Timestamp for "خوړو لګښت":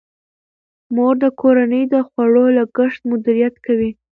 2.07-3.01